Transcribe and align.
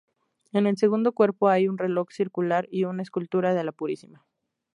En 0.51 0.65
el 0.65 0.77
segundo 0.77 1.11
cuerpo 1.11 1.47
hay 1.49 1.67
un 1.67 1.77
reloj 1.77 2.09
circular 2.11 2.67
y 2.71 2.85
una 2.85 3.03
escultura 3.03 3.53
de 3.53 3.63
la 3.63 3.71
Purísima. 3.71 4.25